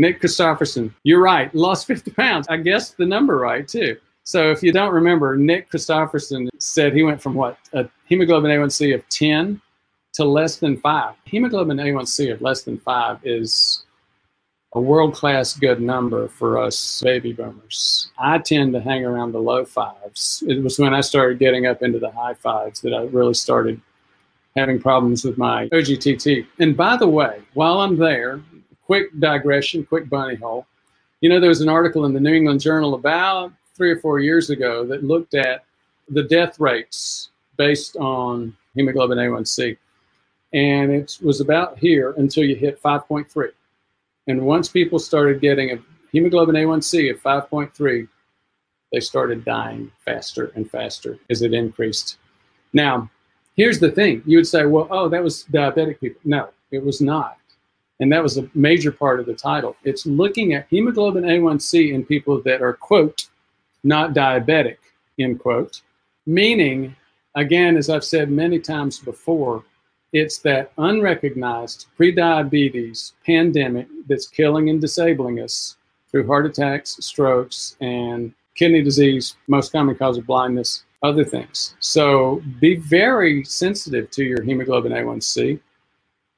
Nick 0.00 0.18
Christopherson, 0.18 0.94
you're 1.02 1.20
right, 1.20 1.54
lost 1.54 1.86
50 1.86 2.12
pounds. 2.12 2.46
I 2.48 2.56
guessed 2.56 2.96
the 2.96 3.04
number 3.04 3.36
right 3.36 3.68
too. 3.68 3.98
So 4.24 4.50
if 4.50 4.62
you 4.62 4.72
don't 4.72 4.94
remember, 4.94 5.36
Nick 5.36 5.68
Christopherson 5.68 6.48
said 6.58 6.94
he 6.94 7.02
went 7.02 7.20
from 7.20 7.34
what, 7.34 7.58
a 7.74 7.86
hemoglobin 8.06 8.50
A1C 8.50 8.94
of 8.94 9.06
10 9.10 9.60
to 10.14 10.24
less 10.24 10.56
than 10.56 10.78
five. 10.78 11.16
Hemoglobin 11.26 11.76
A1C 11.76 12.32
of 12.32 12.40
less 12.40 12.62
than 12.62 12.78
five 12.78 13.18
is 13.24 13.84
a 14.72 14.80
world 14.80 15.12
class 15.12 15.52
good 15.52 15.82
number 15.82 16.28
for 16.28 16.56
us 16.56 17.02
baby 17.04 17.34
boomers. 17.34 18.08
I 18.18 18.38
tend 18.38 18.72
to 18.72 18.80
hang 18.80 19.04
around 19.04 19.32
the 19.32 19.40
low 19.40 19.66
fives. 19.66 20.42
It 20.48 20.62
was 20.62 20.78
when 20.78 20.94
I 20.94 21.02
started 21.02 21.38
getting 21.38 21.66
up 21.66 21.82
into 21.82 21.98
the 21.98 22.10
high 22.10 22.34
fives 22.34 22.80
that 22.80 22.94
I 22.94 23.02
really 23.02 23.34
started 23.34 23.78
having 24.56 24.80
problems 24.80 25.26
with 25.26 25.36
my 25.36 25.68
OGTT. 25.68 26.46
And 26.58 26.74
by 26.74 26.96
the 26.96 27.06
way, 27.06 27.42
while 27.52 27.80
I'm 27.80 27.98
there, 27.98 28.40
quick 28.90 29.16
digression, 29.20 29.86
quick 29.86 30.08
bunny 30.08 30.34
hole. 30.34 30.66
You 31.20 31.28
know, 31.28 31.38
there 31.38 31.48
was 31.48 31.60
an 31.60 31.68
article 31.68 32.06
in 32.06 32.12
the 32.12 32.18
New 32.18 32.34
England 32.34 32.58
Journal 32.60 32.94
about 32.94 33.52
three 33.76 33.88
or 33.88 34.00
four 34.00 34.18
years 34.18 34.50
ago 34.50 34.84
that 34.84 35.04
looked 35.04 35.34
at 35.34 35.62
the 36.08 36.24
death 36.24 36.58
rates 36.58 37.30
based 37.56 37.96
on 37.98 38.52
hemoglobin 38.74 39.16
A1C. 39.16 39.76
And 40.54 40.90
it 40.90 41.18
was 41.22 41.40
about 41.40 41.78
here 41.78 42.14
until 42.18 42.42
you 42.42 42.56
hit 42.56 42.82
5.3. 42.82 43.52
And 44.26 44.42
once 44.44 44.68
people 44.68 44.98
started 44.98 45.40
getting 45.40 45.70
a 45.70 45.78
hemoglobin 46.10 46.56
A1C 46.56 47.12
of 47.12 47.22
5.3, 47.22 48.08
they 48.92 48.98
started 48.98 49.44
dying 49.44 49.92
faster 50.04 50.50
and 50.56 50.68
faster 50.68 51.16
as 51.30 51.42
it 51.42 51.54
increased. 51.54 52.18
Now, 52.72 53.08
here's 53.54 53.78
the 53.78 53.92
thing 53.92 54.24
you 54.26 54.38
would 54.38 54.48
say, 54.48 54.66
well, 54.66 54.88
oh, 54.90 55.08
that 55.10 55.22
was 55.22 55.44
diabetic 55.44 56.00
people. 56.00 56.22
No, 56.24 56.48
it 56.72 56.84
was 56.84 57.00
not. 57.00 57.36
And 58.00 58.10
that 58.12 58.22
was 58.22 58.38
a 58.38 58.50
major 58.54 58.90
part 58.90 59.20
of 59.20 59.26
the 59.26 59.34
title. 59.34 59.76
It's 59.84 60.06
looking 60.06 60.54
at 60.54 60.66
hemoglobin 60.70 61.24
A1C 61.24 61.92
in 61.92 62.04
people 62.04 62.40
that 62.42 62.62
are, 62.62 62.72
quote, 62.72 63.28
not 63.84 64.14
diabetic, 64.14 64.78
end 65.18 65.38
quote. 65.38 65.82
Meaning, 66.26 66.96
again, 67.34 67.76
as 67.76 67.90
I've 67.90 68.04
said 68.04 68.30
many 68.30 68.58
times 68.58 68.98
before, 68.98 69.64
it's 70.12 70.38
that 70.38 70.72
unrecognized 70.78 71.86
prediabetes 71.98 73.12
pandemic 73.24 73.86
that's 74.08 74.26
killing 74.26 74.70
and 74.70 74.80
disabling 74.80 75.40
us 75.40 75.76
through 76.10 76.26
heart 76.26 76.46
attacks, 76.46 76.96
strokes, 77.00 77.76
and 77.80 78.32
kidney 78.56 78.82
disease, 78.82 79.36
most 79.46 79.72
common 79.72 79.94
cause 79.94 80.18
of 80.18 80.26
blindness, 80.26 80.84
other 81.02 81.24
things. 81.24 81.74
So 81.80 82.42
be 82.60 82.76
very 82.76 83.44
sensitive 83.44 84.10
to 84.12 84.24
your 84.24 84.42
hemoglobin 84.42 84.92
A1C 84.92 85.60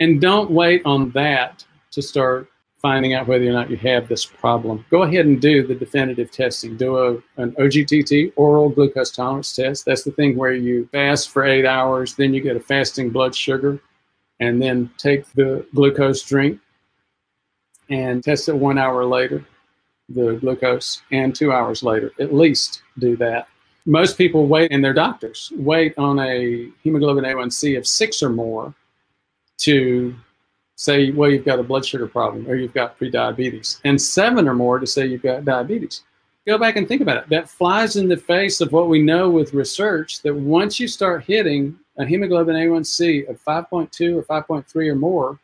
and 0.00 0.20
don't 0.20 0.50
wait 0.50 0.82
on 0.84 1.10
that 1.10 1.64
to 1.92 2.02
start 2.02 2.48
finding 2.80 3.14
out 3.14 3.26
whether 3.26 3.48
or 3.48 3.52
not 3.52 3.70
you 3.70 3.76
have 3.76 4.06
this 4.06 4.24
problem. 4.24 4.84
Go 4.90 5.02
ahead 5.02 5.26
and 5.26 5.40
do 5.40 5.66
the 5.66 5.74
definitive 5.74 6.30
testing. 6.30 6.76
Do 6.76 6.98
a, 6.98 7.12
an 7.42 7.52
OGTT, 7.52 8.34
oral 8.36 8.68
glucose 8.68 9.10
tolerance 9.10 9.56
test. 9.56 9.84
That's 9.84 10.04
the 10.04 10.12
thing 10.12 10.36
where 10.36 10.52
you 10.52 10.88
fast 10.92 11.30
for 11.30 11.44
eight 11.44 11.66
hours, 11.66 12.14
then 12.14 12.34
you 12.34 12.40
get 12.40 12.56
a 12.56 12.60
fasting 12.60 13.10
blood 13.10 13.34
sugar, 13.34 13.80
and 14.40 14.60
then 14.60 14.90
take 14.98 15.30
the 15.32 15.66
glucose 15.74 16.22
drink 16.22 16.60
and 17.88 18.22
test 18.22 18.48
it 18.48 18.54
one 18.54 18.78
hour 18.78 19.04
later, 19.04 19.44
the 20.08 20.34
glucose, 20.34 21.02
and 21.12 21.34
two 21.34 21.52
hours 21.52 21.82
later. 21.82 22.12
At 22.20 22.34
least 22.34 22.82
do 22.98 23.16
that. 23.16 23.48
Most 23.86 24.18
people 24.18 24.46
wait, 24.46 24.72
and 24.72 24.84
their 24.84 24.92
doctors 24.92 25.52
wait 25.56 25.96
on 25.96 26.18
a 26.18 26.68
hemoglobin 26.82 27.24
A1C 27.24 27.78
of 27.78 27.86
six 27.86 28.22
or 28.22 28.30
more 28.30 28.74
to 29.58 30.14
say, 30.76 31.10
well, 31.10 31.30
you've 31.30 31.44
got 31.44 31.58
a 31.58 31.62
blood 31.62 31.84
sugar 31.84 32.06
problem 32.06 32.46
or 32.48 32.54
you've 32.54 32.74
got 32.74 32.98
prediabetes, 32.98 33.80
and 33.84 34.00
seven 34.00 34.46
or 34.46 34.54
more 34.54 34.78
to 34.78 34.86
say 34.86 35.06
you've 35.06 35.22
got 35.22 35.44
diabetes. 35.44 36.02
Go 36.46 36.58
back 36.58 36.76
and 36.76 36.86
think 36.86 37.00
about 37.02 37.16
it. 37.16 37.28
That 37.28 37.48
flies 37.48 37.96
in 37.96 38.08
the 38.08 38.16
face 38.16 38.60
of 38.60 38.70
what 38.72 38.88
we 38.88 39.02
know 39.02 39.28
with 39.28 39.52
research 39.52 40.22
that 40.22 40.34
once 40.34 40.78
you 40.78 40.86
start 40.86 41.24
hitting 41.24 41.76
a 41.98 42.04
hemoglobin 42.04 42.54
A1C 42.54 43.28
of 43.28 43.42
5.2 43.42 44.16
or 44.16 44.22
5.3 44.22 44.88
or 44.88 44.94
more, 44.94 45.40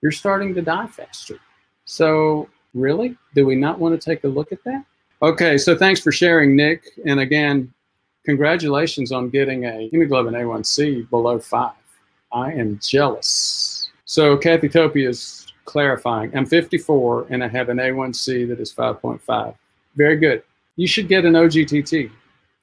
you're 0.00 0.12
starting 0.12 0.54
to 0.54 0.62
die 0.62 0.86
faster. 0.86 1.38
So, 1.84 2.48
really, 2.74 3.16
do 3.34 3.46
we 3.46 3.56
not 3.56 3.78
want 3.80 4.00
to 4.00 4.04
take 4.04 4.22
a 4.24 4.28
look 4.28 4.52
at 4.52 4.62
that? 4.64 4.84
Okay, 5.20 5.58
so 5.58 5.76
thanks 5.76 6.00
for 6.00 6.12
sharing, 6.12 6.54
Nick. 6.54 6.84
And 7.04 7.18
again, 7.18 7.72
congratulations 8.24 9.10
on 9.10 9.30
getting 9.30 9.64
a 9.64 9.88
hemoglobin 9.88 10.34
A1C 10.34 11.10
below 11.10 11.40
five. 11.40 11.72
I 12.32 12.52
am 12.52 12.78
jealous. 12.82 13.90
So 14.04 14.36
Kathy 14.36 14.68
Topia 14.68 15.08
is 15.08 15.52
clarifying. 15.64 16.34
I'm 16.36 16.46
54 16.46 17.26
and 17.30 17.44
I 17.44 17.48
have 17.48 17.68
an 17.68 17.78
A1C 17.78 18.48
that 18.48 18.60
is 18.60 18.72
5.5. 18.72 19.54
Very 19.96 20.16
good. 20.16 20.42
You 20.76 20.86
should 20.86 21.08
get 21.08 21.24
an 21.24 21.34
OGTT, 21.34 22.10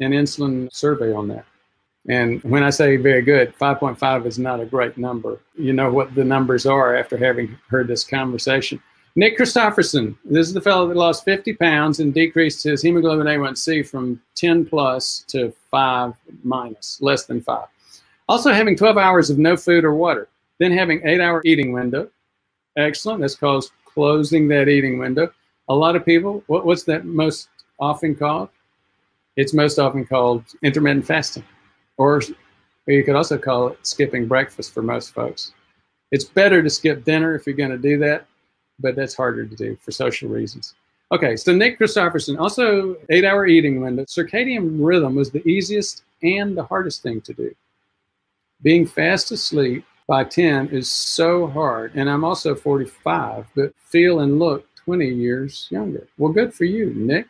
an 0.00 0.12
insulin 0.12 0.72
survey 0.72 1.12
on 1.12 1.28
that. 1.28 1.44
And 2.08 2.42
when 2.42 2.62
I 2.62 2.70
say 2.70 2.96
very 2.96 3.22
good, 3.22 3.54
5.5 3.58 4.26
is 4.26 4.38
not 4.38 4.60
a 4.60 4.66
great 4.66 4.96
number. 4.96 5.40
You 5.56 5.72
know 5.72 5.92
what 5.92 6.14
the 6.14 6.24
numbers 6.24 6.66
are 6.66 6.96
after 6.96 7.16
having 7.16 7.56
heard 7.68 7.88
this 7.88 8.04
conversation. 8.04 8.82
Nick 9.16 9.36
Christopherson, 9.36 10.16
this 10.24 10.46
is 10.46 10.54
the 10.54 10.60
fellow 10.60 10.86
that 10.88 10.96
lost 10.96 11.24
50 11.24 11.54
pounds 11.54 12.00
and 12.00 12.14
decreased 12.14 12.62
his 12.62 12.80
hemoglobin 12.80 13.26
A1C 13.26 13.86
from 13.86 14.20
10 14.36 14.66
plus 14.66 15.24
to 15.28 15.52
5 15.70 16.14
minus, 16.42 16.98
less 17.00 17.24
than 17.24 17.40
5. 17.40 17.66
Also 18.30 18.52
having 18.52 18.76
12 18.76 18.96
hours 18.96 19.28
of 19.28 19.38
no 19.38 19.56
food 19.56 19.84
or 19.84 19.92
water. 19.92 20.28
Then 20.60 20.70
having 20.70 21.00
eight 21.04 21.20
hour 21.20 21.42
eating 21.44 21.72
window. 21.72 22.08
Excellent. 22.76 23.20
That's 23.20 23.34
called 23.34 23.68
closing 23.84 24.46
that 24.48 24.68
eating 24.68 25.00
window. 25.00 25.32
A 25.68 25.74
lot 25.74 25.96
of 25.96 26.04
people, 26.04 26.44
what, 26.46 26.64
what's 26.64 26.84
that 26.84 27.04
most 27.04 27.48
often 27.80 28.14
called? 28.14 28.48
It's 29.34 29.52
most 29.52 29.80
often 29.80 30.06
called 30.06 30.44
intermittent 30.62 31.06
fasting, 31.06 31.42
or 31.96 32.22
you 32.86 33.02
could 33.02 33.16
also 33.16 33.36
call 33.36 33.68
it 33.68 33.78
skipping 33.84 34.28
breakfast 34.28 34.72
for 34.72 34.82
most 34.82 35.12
folks. 35.12 35.52
It's 36.12 36.24
better 36.24 36.62
to 36.62 36.70
skip 36.70 37.04
dinner 37.04 37.34
if 37.34 37.46
you're 37.46 37.56
going 37.56 37.70
to 37.70 37.78
do 37.78 37.98
that, 37.98 38.26
but 38.78 38.94
that's 38.94 39.14
harder 39.14 39.44
to 39.44 39.56
do 39.56 39.76
for 39.80 39.90
social 39.90 40.28
reasons. 40.28 40.74
Okay, 41.10 41.36
so 41.36 41.52
Nick 41.52 41.78
Christopherson, 41.78 42.36
also 42.36 42.96
eight 43.10 43.24
hour 43.24 43.46
eating 43.46 43.80
window. 43.80 44.04
Circadian 44.04 44.76
rhythm 44.78 45.16
was 45.16 45.32
the 45.32 45.46
easiest 45.48 46.04
and 46.22 46.56
the 46.56 46.64
hardest 46.64 47.02
thing 47.02 47.20
to 47.22 47.32
do. 47.32 47.52
Being 48.62 48.86
fast 48.86 49.30
asleep 49.30 49.84
by 50.06 50.24
10 50.24 50.68
is 50.68 50.90
so 50.90 51.46
hard. 51.46 51.92
And 51.94 52.10
I'm 52.10 52.24
also 52.24 52.54
45, 52.54 53.46
but 53.54 53.74
feel 53.76 54.20
and 54.20 54.38
look 54.38 54.66
20 54.76 55.08
years 55.08 55.66
younger. 55.70 56.08
Well, 56.18 56.32
good 56.32 56.52
for 56.52 56.64
you, 56.64 56.92
Nick. 56.94 57.26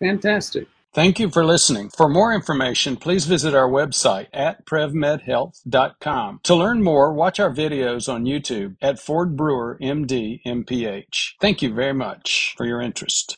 Fantastic. 0.00 0.66
Thank 0.92 1.20
you 1.20 1.28
for 1.28 1.44
listening. 1.44 1.90
For 1.90 2.08
more 2.08 2.32
information, 2.32 2.96
please 2.96 3.26
visit 3.26 3.54
our 3.54 3.68
website 3.68 4.28
at 4.32 4.64
prevmedhealth.com. 4.64 6.40
To 6.42 6.54
learn 6.54 6.82
more, 6.82 7.12
watch 7.12 7.38
our 7.38 7.52
videos 7.52 8.10
on 8.10 8.24
YouTube 8.24 8.76
at 8.80 8.98
Ford 8.98 9.36
Brewer 9.36 9.76
MD 9.80 10.40
MPH. 10.46 11.34
Thank 11.38 11.60
you 11.60 11.74
very 11.74 11.92
much 11.92 12.54
for 12.56 12.64
your 12.64 12.80
interest. 12.80 13.36